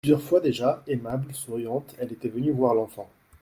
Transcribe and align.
Plusieurs 0.03 0.21
fois 0.23 0.39
déjà, 0.39 0.81
aimable, 0.87 1.31
souriante, 1.31 1.93
elle 1.99 2.11
était 2.11 2.27
venue 2.27 2.49
voir 2.49 2.73
l'enfant. 2.73 3.07